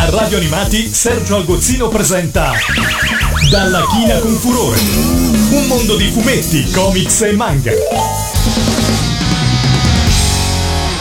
[0.00, 2.52] Da Radio Animati Sergio Algozzino presenta
[3.50, 4.78] Dalla china con furore.
[5.50, 7.70] Un mondo di fumetti, comics e manga.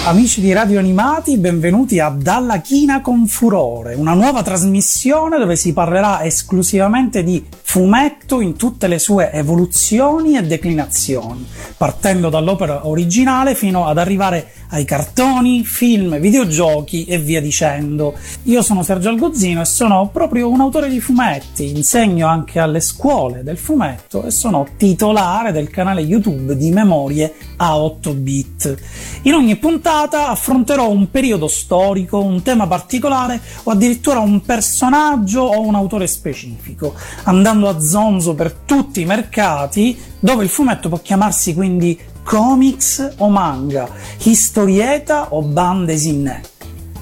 [0.03, 5.71] Amici di Radio Animati, benvenuti a Dalla China con Furore, una nuova trasmissione dove si
[5.71, 11.47] parlerà esclusivamente di fumetto in tutte le sue evoluzioni e declinazioni,
[11.77, 18.13] partendo dall'opera originale fino ad arrivare ai cartoni, film, videogiochi e via dicendo.
[18.43, 23.43] Io sono Sergio Algozzino e sono proprio un autore di fumetti, insegno anche alle scuole
[23.43, 28.77] del fumetto e sono titolare del canale YouTube di Memorie a 8 bit.
[29.23, 35.61] In ogni puntata affronterò un periodo storico, un tema particolare o addirittura un personaggio o
[35.61, 36.93] un autore specifico,
[37.23, 41.97] andando a zonzo per tutti i mercati dove il fumetto può chiamarsi quindi
[42.29, 46.41] comics o manga, historieta o bande dessinée.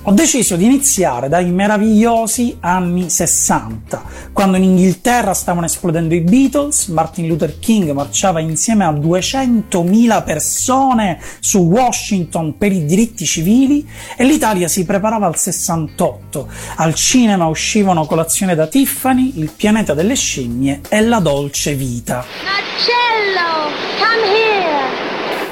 [0.03, 6.88] Ho deciso di iniziare dai meravigliosi anni 60, quando in Inghilterra stavano esplodendo i Beatles,
[6.88, 14.23] Martin Luther King marciava insieme a 200.000 persone su Washington per i diritti civili e
[14.23, 16.47] l'Italia si preparava al 68.
[16.78, 22.23] Al cinema uscivano Colazione da Tiffany, Il pianeta delle scimmie e La dolce vita.
[22.45, 24.47] Marcello, come here!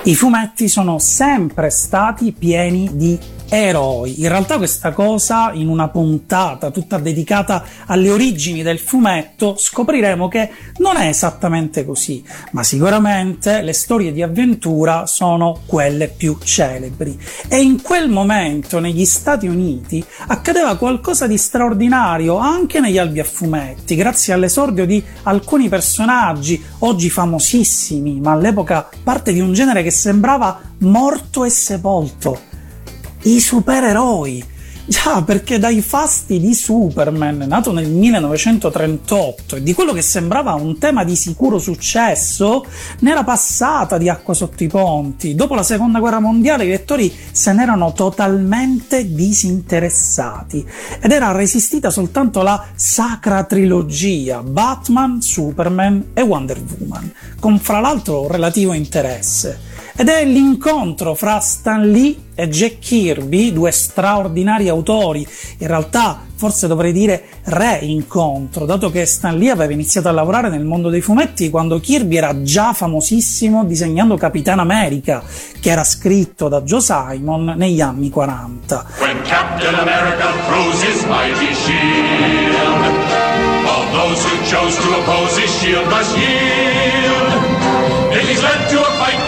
[0.07, 3.17] I fumetti sono sempre stati pieni di
[3.49, 4.21] eroi.
[4.21, 10.49] In realtà questa cosa, in una puntata tutta dedicata alle origini del fumetto, scopriremo che
[10.77, 17.17] non è esattamente così, ma sicuramente le storie di avventura sono quelle più celebri.
[17.47, 23.23] E in quel momento negli Stati Uniti accadeva qualcosa di straordinario anche negli albi a
[23.23, 29.91] fumetti, grazie all'esordio di alcuni personaggi oggi famosissimi, ma all'epoca parte di un genere che
[29.91, 32.53] sembrava morto e sepolto
[33.25, 34.53] i supereroi.
[34.87, 40.77] Già, perché dai fasti di Superman, nato nel 1938, e di quello che sembrava un
[40.77, 42.63] tema di sicuro successo,
[42.99, 45.33] n'era passata di acqua sotto i ponti.
[45.33, 50.63] Dopo la seconda guerra mondiale i lettori se n'erano totalmente disinteressati
[51.01, 58.27] ed era resistita soltanto la sacra trilogia Batman, Superman e Wonder Woman, con fra l'altro
[58.27, 65.25] relativo interesse ed è l'incontro fra Stan Lee e Jack Kirby, due straordinari autori,
[65.59, 70.65] in realtà forse dovrei dire re-incontro, dato che Stan Lee aveva iniziato a lavorare nel
[70.65, 75.23] mondo dei fumetti quando Kirby era già famosissimo disegnando Capitan America,
[75.61, 78.85] che era scritto da Joe Simon negli anni 40.
[78.99, 82.83] When Captain America throws his mighty shield,
[83.65, 87.55] all those who chose to oppose his shield must yield.
[88.11, 89.24] If he's led to a fight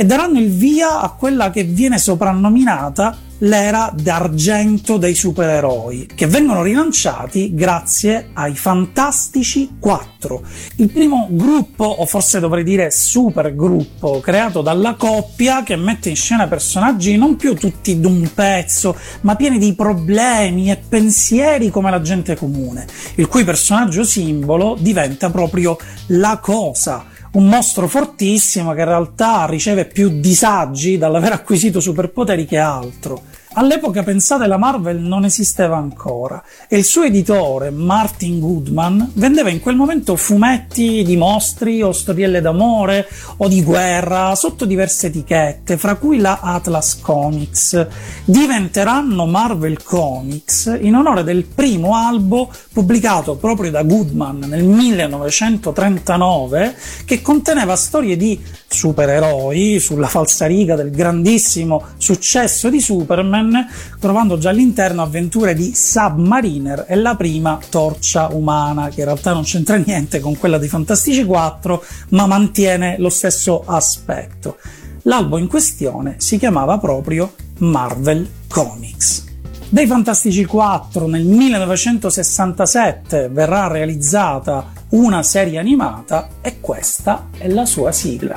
[0.00, 6.62] E daranno il via a quella che viene soprannominata l'era d'argento dei supereroi, che vengono
[6.62, 10.42] rilanciati grazie ai Fantastici 4,
[10.76, 16.48] il primo gruppo, o forse dovrei dire supergruppo, creato dalla coppia che mette in scena
[16.48, 22.36] personaggi non più tutti d'un pezzo, ma pieni di problemi e pensieri come la gente
[22.36, 29.46] comune, il cui personaggio simbolo diventa proprio la cosa un mostro fortissimo che in realtà
[29.46, 33.22] riceve più disagi dall'aver acquisito superpoteri che altro.
[33.54, 39.58] All'epoca, pensate, la Marvel non esisteva ancora e il suo editore, Martin Goodman, vendeva in
[39.58, 43.08] quel momento fumetti di mostri o storielle d'amore
[43.38, 47.88] o di guerra sotto diverse etichette, fra cui la Atlas Comics.
[48.24, 57.20] Diventeranno Marvel Comics in onore del primo albo pubblicato proprio da Goodman nel 1939 che
[57.20, 58.40] conteneva storie di
[58.72, 63.66] supereroi sulla falsariga del grandissimo successo di Superman,
[63.98, 69.42] trovando già all'interno avventure di Submariner e la prima torcia umana, che in realtà non
[69.42, 74.56] c'entra niente con quella dei Fantastici 4, ma mantiene lo stesso aspetto.
[75.02, 79.24] L'albo in questione si chiamava proprio Marvel Comics.
[79.68, 87.92] Dei Fantastici 4 nel 1967 verrà realizzata una serie animata e questa è la sua
[87.92, 88.34] sigla.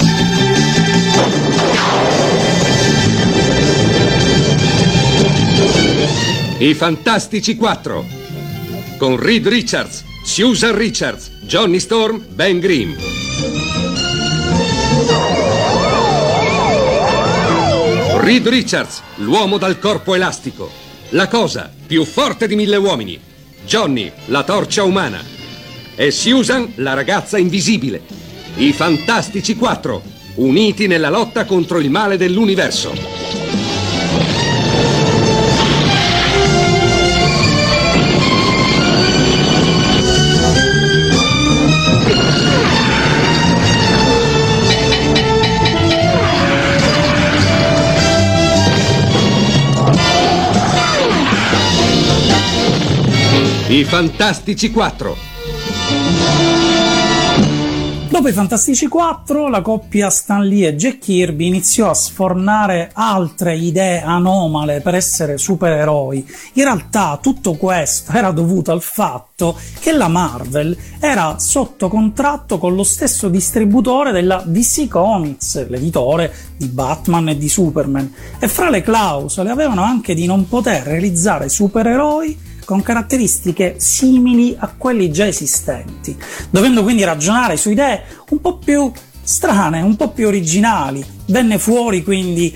[6.59, 8.05] I Fantastici 4
[8.97, 12.93] con Reed Richards, Susan Richards, Johnny Storm, Ben Grimm.
[18.19, 20.69] Reed Richards, l'uomo dal corpo elastico.
[21.09, 23.19] La cosa più forte di mille uomini.
[23.65, 25.32] Johnny, la torcia umana.
[25.95, 28.01] E Susan, la ragazza invisibile.
[28.55, 30.01] I Fantastici 4.
[30.35, 32.91] uniti nella lotta contro il male dell'universo.
[53.67, 55.32] I Fantastici 4
[58.23, 63.57] Dopo i Fantastici 4, la coppia Stan Lee e Jack Kirby iniziò a sfornare altre
[63.57, 66.25] idee anomale per essere supereroi.
[66.53, 72.75] In realtà tutto questo era dovuto al fatto che la Marvel era sotto contratto con
[72.75, 78.83] lo stesso distributore della DC Comics, l'editore di Batman e di Superman, e fra le
[78.83, 86.17] clausole avevano anche di non poter realizzare supereroi con caratteristiche simili a quelli già esistenti,
[86.49, 91.03] dovendo quindi ragionare su idee un po' più strane, un po' più originali.
[91.27, 92.55] Venne fuori quindi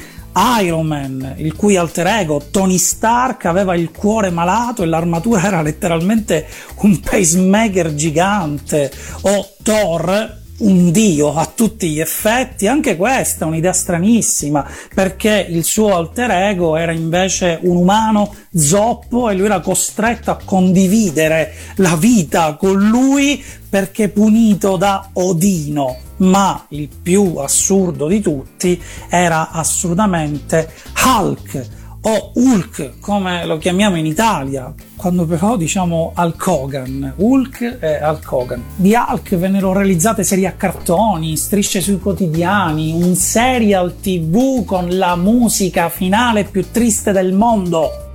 [0.62, 5.62] Iron Man, il cui alter ego Tony Stark aveva il cuore malato e l'armatura era
[5.62, 6.48] letteralmente
[6.82, 13.74] un pacemaker gigante, o Thor, un dio a tutti gli effetti, anche questa è un'idea
[13.74, 20.32] stranissima, perché il suo alter ego era invece un umano zoppo e lui era costretto
[20.32, 25.98] a condividere la vita con lui perché punito da Odino.
[26.18, 30.74] Ma il più assurdo di tutti era assolutamente
[31.06, 31.68] Hulk,
[32.02, 38.32] o Hulk come lo chiamiamo in Italia, quando però diciamo Hulk Hogan, Hulk e Hulk
[38.32, 38.64] Hogan.
[38.76, 45.16] Di Hulk vennero realizzate serie a cartoni, strisce sui quotidiani, un serial tv con la
[45.16, 48.07] musica finale più triste del mondo.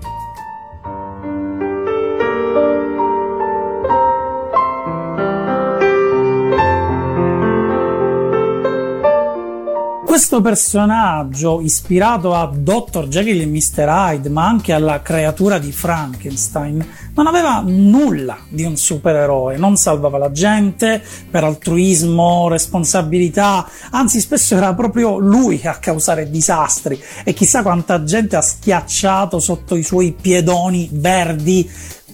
[10.32, 13.06] Questo personaggio, ispirato a Dr.
[13.06, 13.86] Jekyll e Mr.
[13.86, 16.82] Hyde, ma anche alla creatura di Frankenstein,
[17.14, 24.56] non aveva nulla di un supereroe, non salvava la gente per altruismo, responsabilità, anzi spesso
[24.56, 30.16] era proprio lui a causare disastri e chissà quanta gente ha schiacciato sotto i suoi
[30.18, 31.70] piedoni verdi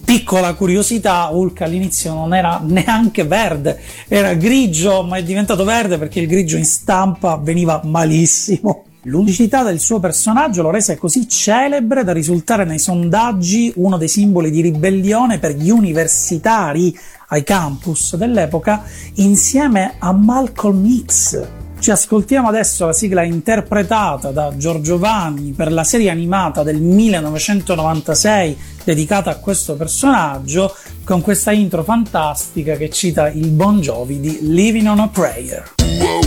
[0.09, 6.19] Piccola curiosità, Hulk all'inizio non era neanche verde, era grigio, ma è diventato verde perché
[6.21, 8.85] il grigio in stampa veniva malissimo.
[9.03, 14.49] L'unicità del suo personaggio lo rese così celebre da risultare nei sondaggi uno dei simboli
[14.49, 16.97] di ribellione per gli universitari
[17.27, 18.83] ai campus dell'epoca
[19.17, 21.47] insieme a Malcolm X,
[21.79, 28.57] ci ascoltiamo adesso la sigla interpretata da Giorgio Vanni per la serie animata del 1996
[28.89, 34.87] dedicata a questo personaggio con questa intro fantastica che cita il Bon Jovi di Living
[34.87, 35.73] on a Prayer.
[35.99, 36.17] Ma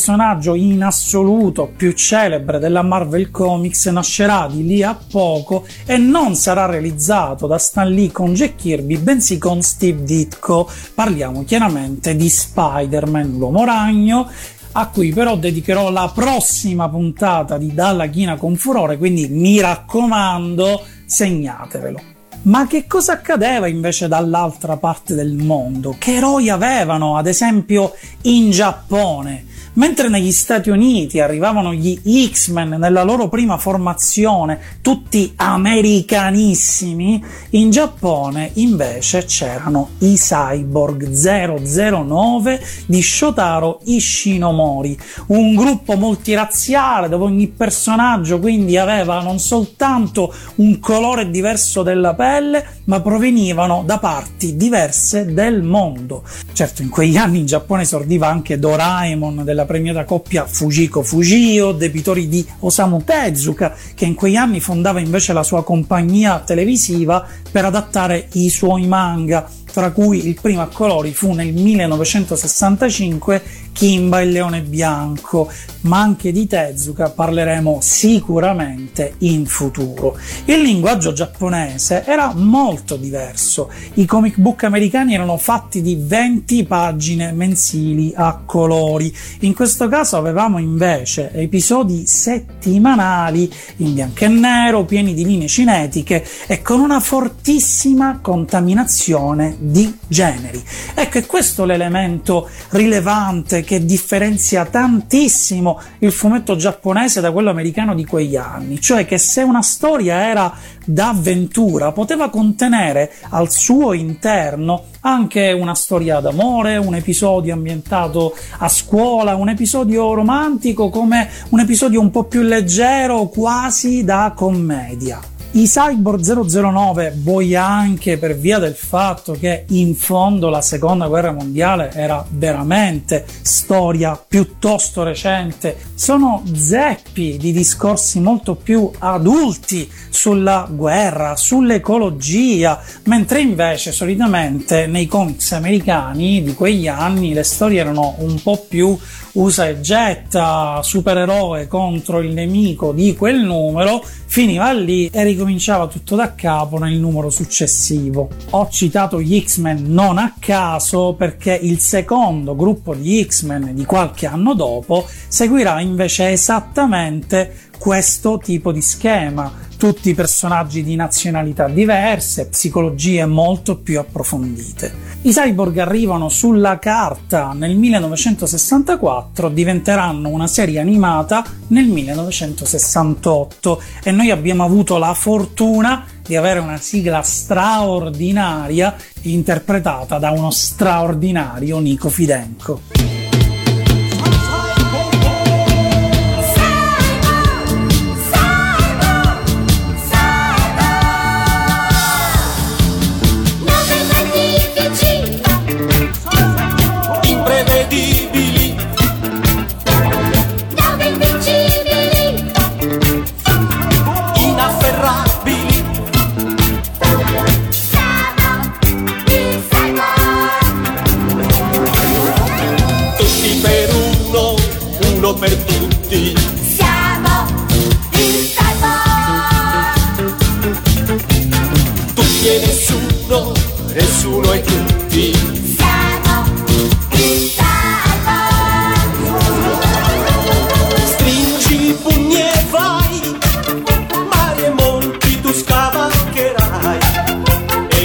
[0.05, 6.35] personaggio in assoluto più celebre della Marvel Comics nascerà di lì a poco e non
[6.35, 10.69] sarà realizzato da Stan Lee con Jack Kirby, bensì con Steve Ditko.
[10.93, 14.29] Parliamo chiaramente di Spider-Man, l'uomo ragno,
[14.73, 20.83] a cui però dedicherò la prossima puntata di Dalla China con Furore, quindi mi raccomando,
[21.07, 21.99] segnatevelo.
[22.43, 25.95] Ma che cosa accadeva invece dall'altra parte del mondo?
[25.97, 29.53] Che eroi avevano, ad esempio, in Giappone?
[29.75, 31.99] Mentre negli Stati Uniti arrivavano gli
[32.31, 43.01] X-Men nella loro prima formazione, tutti americanissimi, in Giappone invece c'erano i Cyborg 009 di
[43.01, 51.83] Shotaro Ishinomori, un gruppo multirazziale dove ogni personaggio quindi aveva non soltanto un colore diverso
[51.83, 56.23] della pelle, ma provenivano da parti diverse del mondo.
[56.53, 62.27] Certo, in quegli anni in Giappone esordiva anche Doraemon della premiata coppia Fujiko Fujio, debitori
[62.27, 68.27] di Osamu Tezuka, che in quegli anni fondava invece la sua compagnia televisiva per adattare
[68.33, 74.61] i suoi manga, tra cui il primo a colori fu nel 1965 Kimba il leone
[74.61, 75.51] bianco,
[75.81, 80.17] ma anche di Tezuka parleremo sicuramente in futuro.
[80.45, 87.33] Il linguaggio giapponese era molto diverso, i comic book americani erano fatti di 20 pagine
[87.33, 95.13] mensili a colori, in questo caso avevamo invece episodi settimanali in bianco e nero, pieni
[95.13, 100.63] di linee cinetiche e con una fortissima contaminazione di generi.
[100.93, 108.05] Ecco, è questo l'elemento rilevante che differenzia tantissimo il fumetto giapponese da quello americano di
[108.05, 110.53] quegli anni, cioè che se una storia era
[110.85, 119.35] d'avventura poteva contenere al suo interno anche una storia d'amore, un episodio ambientato a scuola,
[119.35, 125.33] un episodio romantico come un episodio un po' più leggero, quasi da commedia.
[125.55, 131.31] I Cyborg 009, vuoi anche per via del fatto che in fondo la seconda guerra
[131.31, 141.37] mondiale era veramente storia piuttosto recente, sono zeppi di discorsi molto più adulti sulla guerra,
[141.37, 148.65] sull'ecologia, mentre invece solitamente nei comics americani di quegli anni le storie erano un po'
[148.67, 148.97] più
[149.35, 156.15] usa e getta, supereroe contro il nemico di quel numero, finiva lì e ricominciava tutto
[156.15, 158.29] da capo nel numero successivo.
[158.51, 164.27] Ho citato gli X-Men non a caso perché il secondo gruppo di X-Men di qualche
[164.27, 173.25] anno dopo seguirà invece esattamente questo tipo di schema tutti personaggi di nazionalità diverse, psicologie
[173.25, 174.93] molto più approfondite.
[175.21, 184.31] I cyborg arrivano sulla carta nel 1964, diventeranno una serie animata nel 1968 e noi
[184.31, 193.14] abbiamo avuto la fortuna di avere una sigla straordinaria interpretata da uno straordinario Nico Fidenco.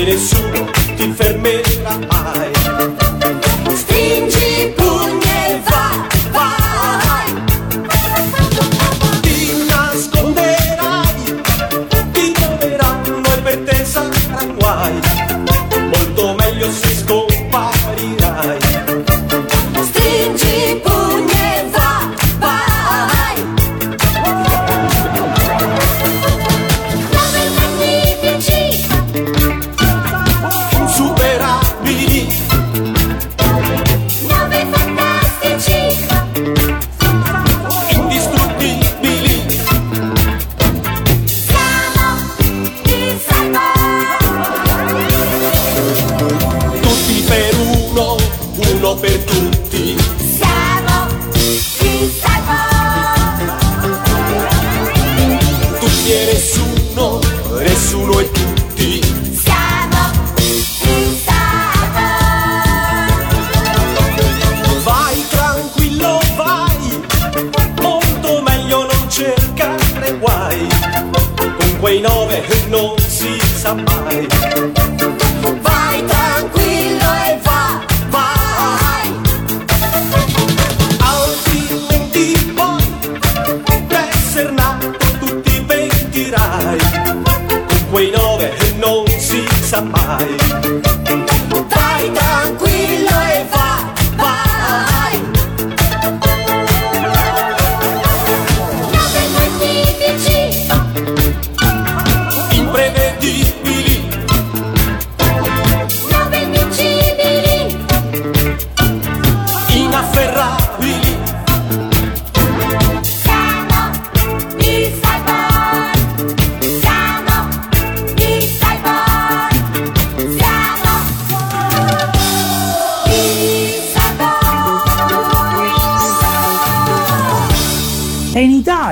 [0.01, 0.70] eres uno.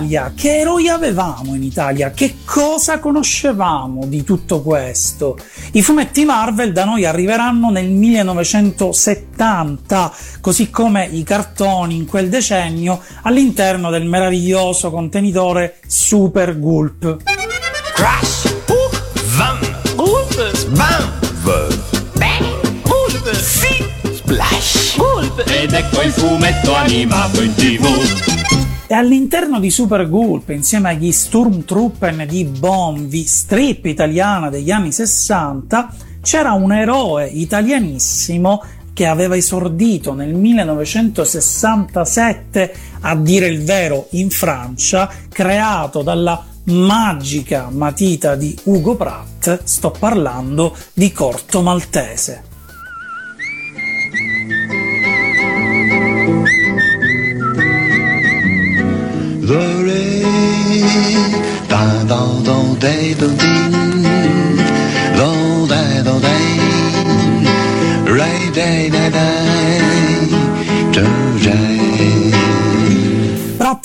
[0.08, 2.12] Italia, che eroi avevamo in Italia?
[2.12, 5.36] Che cosa conoscevamo di tutto questo?
[5.72, 13.02] I fumetti Marvel da noi arriveranno nel 1970, così come i cartoni in quel decennio
[13.22, 17.18] all'interno del meraviglioso contenitore Super Gulp.
[17.94, 19.02] Crash, Hook,
[19.36, 19.58] Vam,
[19.94, 21.12] Gulp, Bam,
[22.14, 25.44] Bang, Gulp, Sì, Splash, Gulp.
[25.46, 28.37] Ed ecco il fumetto animato in tv.
[28.90, 35.94] E all'interno di Super Gulp, insieme agli Sturmtruppen di Bonvi, strip italiana degli anni 60,
[36.22, 45.10] c'era un eroe italianissimo che aveva esordito nel 1967, a dire il vero, in Francia,
[45.28, 52.47] creato dalla magica matita di Ugo Pratt, sto parlando di Corto Maltese.
[59.48, 59.56] The
[59.86, 61.32] rain,
[61.68, 64.56] da da da day da ding,
[65.16, 66.50] do da da day,
[68.18, 69.57] ray day day day,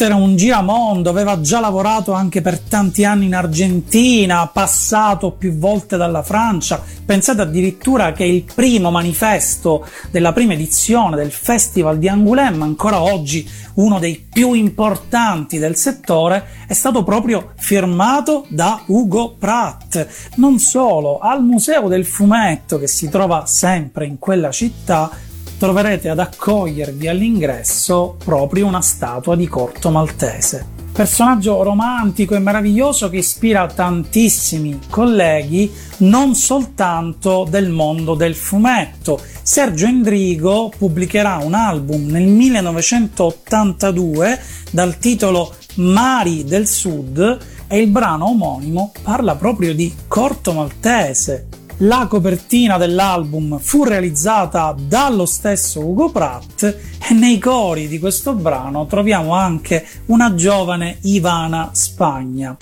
[0.05, 5.97] era un giramondo, aveva già lavorato anche per tanti anni in Argentina, passato più volte
[5.97, 6.81] dalla Francia.
[7.05, 13.47] Pensate addirittura che il primo manifesto della prima edizione del Festival di Angoulême, ancora oggi
[13.75, 20.07] uno dei più importanti del settore, è stato proprio firmato da Ugo Pratt.
[20.35, 25.31] Non solo, al Museo del Fumetto che si trova sempre in quella città
[25.63, 30.65] troverete ad accogliervi all'ingresso proprio una statua di Corto Maltese.
[30.91, 39.21] Personaggio romantico e meraviglioso che ispira tantissimi colleghi non soltanto del mondo del fumetto.
[39.41, 44.37] Sergio Endrigo pubblicherà un album nel 1982
[44.69, 47.37] dal titolo Mari del Sud
[47.69, 51.47] e il brano omonimo parla proprio di Corto Maltese,
[51.77, 58.85] la copertina dell'album fu realizzata dallo stesso Ugo Pratt e nei cori di questo brano
[58.85, 62.57] troviamo anche una giovane Ivana Spagna.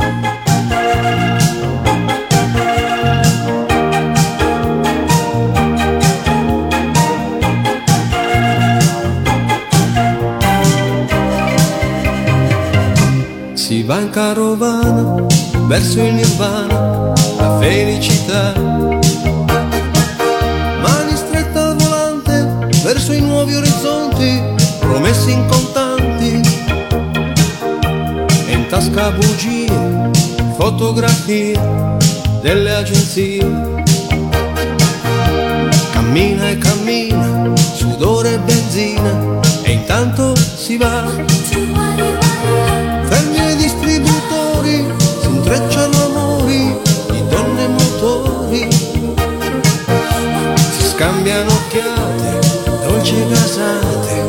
[13.53, 15.25] Si va in carovana
[15.67, 19.00] verso il nirvana, la felicità.
[23.41, 24.43] Nuovi orizzonti,
[24.79, 26.41] promessi in contanti.
[28.45, 29.67] E in tasca bugie,
[30.55, 31.59] fotografie
[32.41, 33.39] delle agenzie.
[35.91, 41.80] Cammina e cammina, sudore e benzina, e intanto si va.
[53.31, 54.25] E gasate,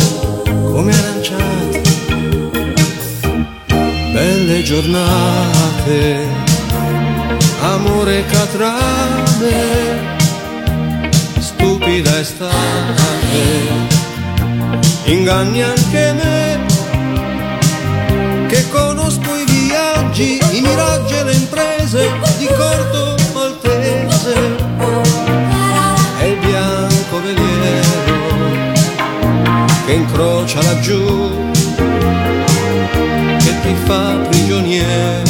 [0.47, 1.83] come aranciate.
[4.13, 6.29] Belle giornate,
[7.61, 9.55] amore catrame,
[11.39, 13.43] stupida estate,
[15.05, 16.61] inganni anche me
[18.49, 24.62] che conosco i viaggi, i miraggi e le imprese di corto maltese.
[29.93, 31.51] che incrocia laggiù,
[33.39, 35.23] che ti fa prigioniero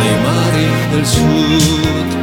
[0.00, 2.14] nei mari del sud.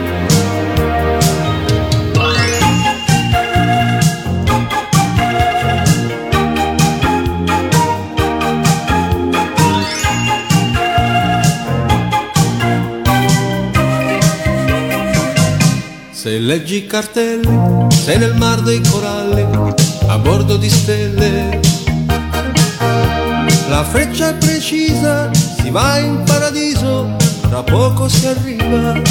[16.11, 19.82] Se leggi i cartelli, sei nel mar dei coralli,
[20.13, 21.59] a bordo di stelle.
[23.67, 27.15] La freccia è precisa, si va in paradiso,
[27.49, 29.01] tra poco si arriva.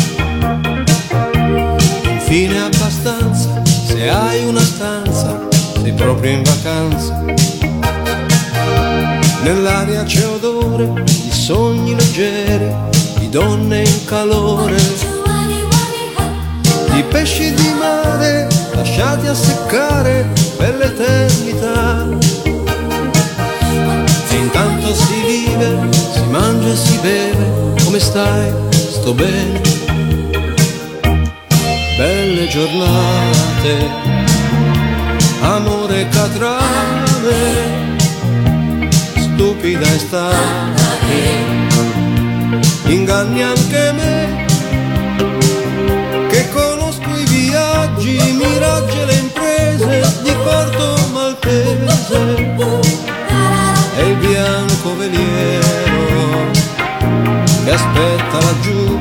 [2.09, 5.49] Infine abbastanza, se hai una stanza,
[5.81, 7.25] sei proprio in vacanza.
[9.43, 12.73] Nell'aria c'è odore di sogni leggeri,
[13.19, 14.81] di donne in calore,
[16.93, 22.07] di pesci di mare lasciati a seccare per l'eternità.
[24.31, 28.53] E intanto si vive, si mangia e si beve, come stai?
[28.71, 29.61] Sto bene.
[31.97, 33.91] Belle giornate,
[35.41, 37.61] amore catrame
[39.17, 41.21] stupida estate
[42.87, 44.52] inganni anche me
[54.83, 56.51] bianco veliero
[57.65, 58.99] che aspetta laggiù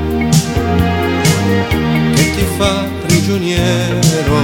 [2.13, 4.37] che ti fa prigioniero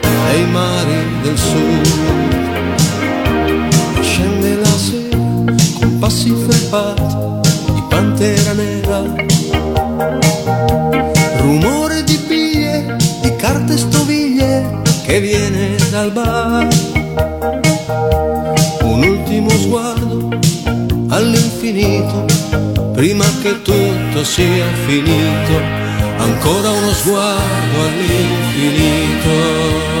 [0.00, 1.86] dei mari del sud.
[4.00, 5.18] Scende la sera
[5.78, 9.02] con passi felpati di pantera nera.
[11.38, 16.93] Rumore di biglie di carte stoviglie che viene dal bar
[21.72, 22.26] all'infinito
[22.92, 25.58] prima che tutto sia finito
[26.18, 29.93] ancora uno sguardo all'infinito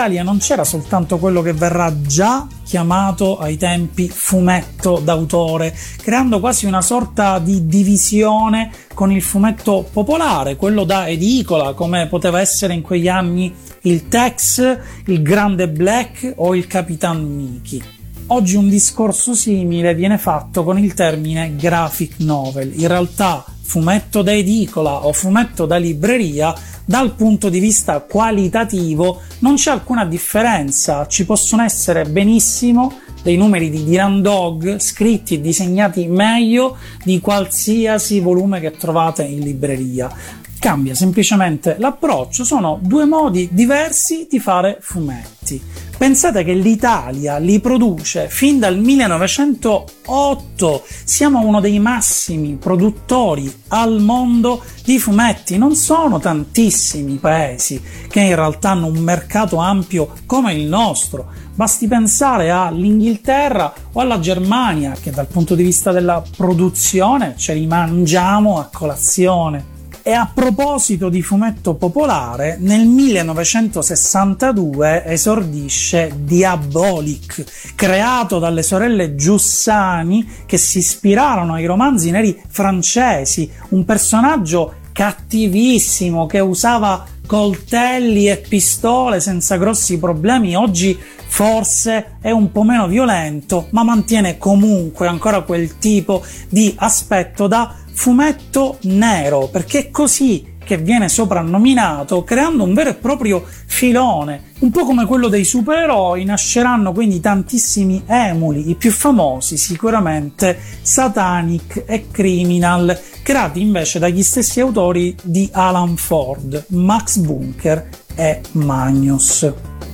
[0.00, 6.64] Italia non c'era soltanto quello che verrà già chiamato ai tempi fumetto d'autore, creando quasi
[6.64, 12.80] una sorta di divisione con il fumetto popolare, quello da edicola, come poteva essere in
[12.80, 17.82] quegli anni il Tex, il Grande Black o il Capitan Mickey.
[18.28, 22.72] Oggi un discorso simile viene fatto con il termine graphic novel.
[22.74, 29.54] In realtà fumetto da edicola o fumetto da libreria dal punto di vista qualitativo non
[29.54, 36.06] c'è alcuna differenza, ci possono essere benissimo dei numeri di Dylan Dog scritti e disegnati
[36.06, 40.10] meglio di qualsiasi volume che trovate in libreria.
[40.58, 45.89] Cambia semplicemente l'approccio, sono due modi diversi di fare fumetti.
[46.00, 54.62] Pensate che l'Italia li produce fin dal 1908, siamo uno dei massimi produttori al mondo
[54.82, 60.64] di fumetti, non sono tantissimi paesi che in realtà hanno un mercato ampio come il
[60.64, 67.52] nostro, basti pensare all'Inghilterra o alla Germania che dal punto di vista della produzione ce
[67.52, 69.79] li mangiamo a colazione.
[70.02, 80.56] E a proposito di fumetto popolare, nel 1962 esordisce Diabolic, creato dalle sorelle Giussani che
[80.56, 89.56] si ispirarono ai romanzi neri francesi, un personaggio cattivissimo che usava coltelli e pistole senza
[89.56, 90.56] grossi problemi.
[90.56, 97.46] Oggi forse è un po' meno violento, ma mantiene comunque ancora quel tipo di aspetto
[97.46, 104.52] da fumetto nero, perché è così che viene soprannominato, creando un vero e proprio filone.
[104.60, 111.84] Un po' come quello dei supereroi, nasceranno quindi tantissimi emuli, i più famosi sicuramente Satanic
[111.86, 119.52] e Criminal, creati invece dagli stessi autori di Alan Ford, Max Bunker e Magnus.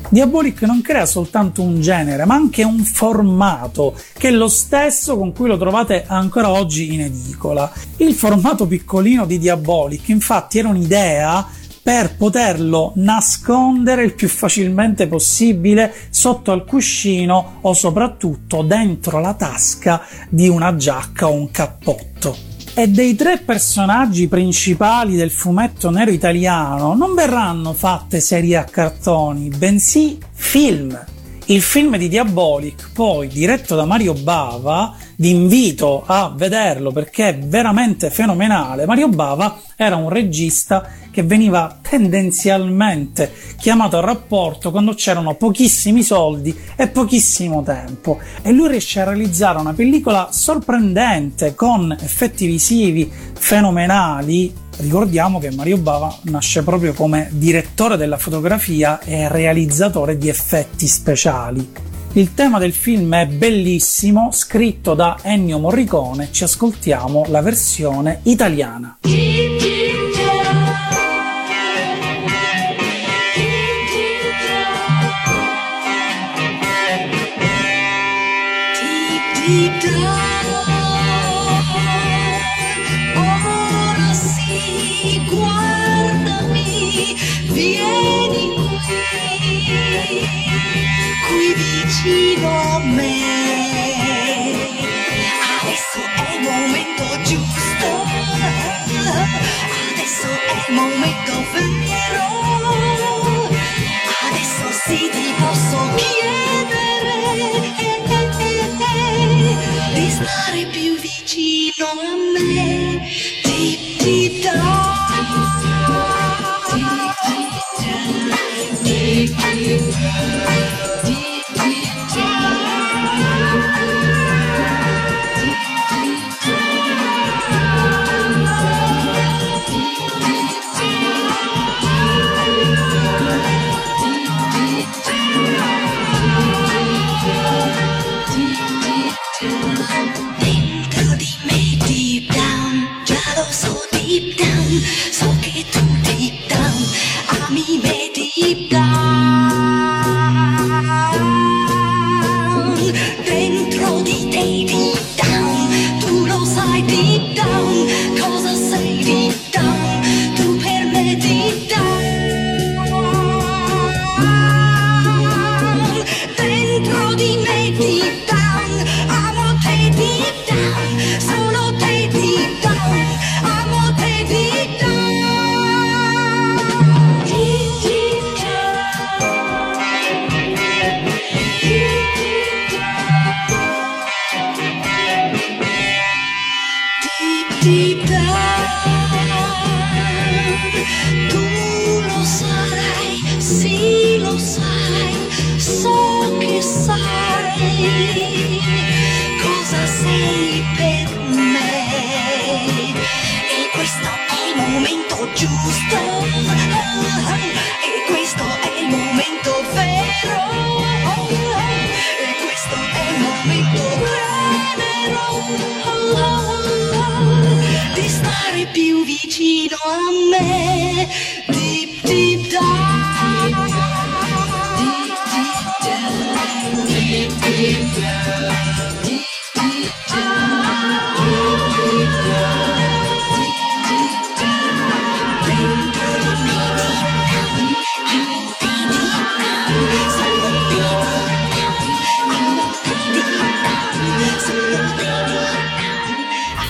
[0.08, 5.32] Diabolic non crea soltanto un genere, ma anche un formato, che è lo stesso con
[5.32, 7.70] cui lo trovate ancora oggi in edicola.
[7.96, 11.46] Il formato piccolino di Diabolic, infatti, era un'idea
[11.82, 20.02] per poterlo nascondere il più facilmente possibile sotto al cuscino o soprattutto dentro la tasca
[20.28, 22.55] di una giacca o un cappotto.
[22.78, 29.48] E dei tre personaggi principali del fumetto nero italiano non verranno fatte serie a cartoni,
[29.48, 31.02] bensì film.
[31.46, 37.38] Il film di Diabolic, poi diretto da Mario Bava, vi invito a vederlo perché è
[37.38, 38.86] veramente fenomenale.
[38.86, 46.54] Mario Bava era un regista che veniva tendenzialmente chiamato a rapporto quando c'erano pochissimi soldi
[46.76, 54.64] e pochissimo tempo e lui riesce a realizzare una pellicola sorprendente con effetti visivi fenomenali
[54.78, 61.95] Ricordiamo che Mario Bava nasce proprio come direttore della fotografia e realizzatore di effetti speciali.
[62.12, 68.98] Il tema del film è bellissimo, scritto da Ennio Morricone, ci ascoltiamo la versione italiana.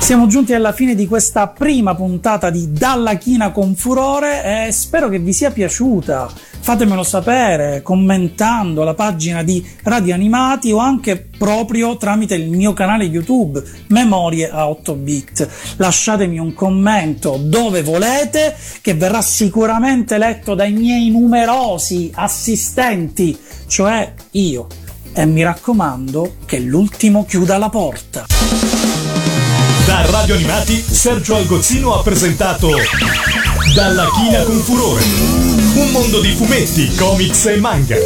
[0.07, 5.09] Siamo giunti alla fine di questa prima puntata di Dalla China con Furore e spero
[5.09, 6.31] che vi sia piaciuta.
[6.61, 13.03] Fatemelo sapere commentando la pagina di Radio Animati o anche proprio tramite il mio canale
[13.03, 15.49] YouTube Memorie a 8 bit.
[15.75, 24.69] Lasciatemi un commento dove volete che verrà sicuramente letto dai miei numerosi assistenti, cioè io.
[25.13, 28.27] E mi raccomando che l'ultimo chiuda la porta.
[29.87, 32.71] Da Radio Animati, Sergio Algozzino ha presentato
[33.73, 35.05] Dalla China con Furore.
[35.77, 37.97] Un mondo di fumetti, comics e manga.